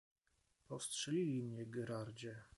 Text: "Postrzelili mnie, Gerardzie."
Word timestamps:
"Postrzelili 0.67 1.43
mnie, 1.43 1.65
Gerardzie." 1.65 2.41